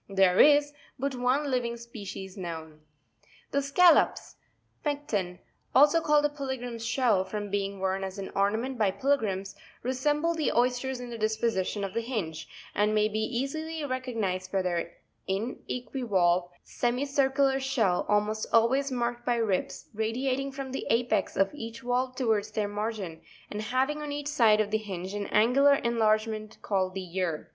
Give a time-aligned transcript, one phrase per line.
[0.09, 2.79] There is® but one living yyy, species known.
[3.51, 3.51] 10.
[3.51, 5.37] The Scattors—Pecten
[5.75, 10.53] (also called the pilgrim's shell, from being worn as an ornament by pilgrims)— resemble the
[10.53, 14.91] oysters in the disposition of the hinge, and may be easily recognised by their
[15.29, 22.15] inequivalve, semicircular shell, almost always marked by ribs, radiating from the apex of each valve
[22.15, 23.21] towards their margin,
[23.51, 27.47] and having on each side of the hinge an angular enlargement called the ear (fig.